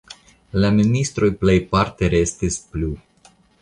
La 0.63 0.71
ministroj 0.77 1.31
plejparte 1.45 2.13
restis 2.17 2.61
plu. 2.75 2.95